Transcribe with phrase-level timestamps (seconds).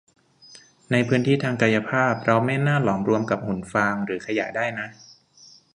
[0.91, 4.87] ในพื้นที่ทางกายภาพเราไม่น่าหลอมรวมกับหุ่นฟางหรือขยะได้นะ